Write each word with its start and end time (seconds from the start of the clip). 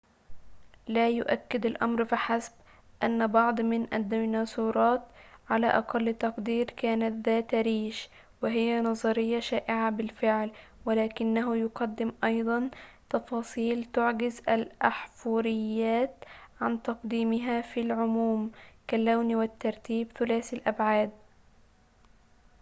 لا 0.87 1.09
يؤكد 1.09 1.65
الأمر 1.65 2.05
فحسب 2.05 2.53
أن 3.03 3.27
بعض 3.27 3.61
من 3.61 3.93
الديناصورات 3.93 5.01
على 5.49 5.67
أقل 5.67 6.13
تقدير 6.13 6.65
كانت 6.65 7.29
ذات 7.29 7.55
ريش 7.55 8.09
وهي 8.43 8.81
نظرية 8.81 9.39
شائعة 9.39 9.89
بالفعل 9.89 10.51
ولكنه 10.85 11.55
يقدم 11.55 12.11
أيضًا 12.23 12.69
تفاصيل 13.09 13.85
تعجز 13.85 14.41
الأحفوريات 14.49 16.15
عن 16.61 16.83
تقديمها 16.83 17.61
في 17.61 17.81
العموم 17.81 18.51
كاللون 18.87 19.35
والترتيب 19.35 20.11
ثلاثيّ 20.11 20.55
الأبعاد 20.55 21.11